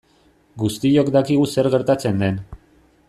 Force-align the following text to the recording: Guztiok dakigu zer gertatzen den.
Guztiok 0.63 1.11
dakigu 1.17 1.45
zer 1.57 1.69
gertatzen 1.75 2.25
den. 2.25 2.41